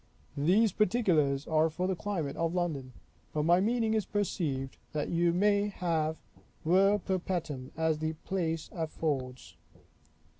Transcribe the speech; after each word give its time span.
These 0.39 0.71
particulars 0.71 1.45
are 1.47 1.69
for 1.69 1.85
the 1.85 1.95
climate 1.95 2.35
of 2.35 2.55
London; 2.55 2.91
but 3.33 3.43
my 3.43 3.59
meaning 3.59 3.93
is 3.93 4.03
perceived, 4.03 4.75
that 4.93 5.09
you 5.09 5.31
may 5.31 5.67
have 5.67 6.17
ver 6.65 6.97
perpetuum, 6.97 7.69
as 7.77 7.99
the 7.99 8.13
place 8.25 8.71
affords. 8.73 9.57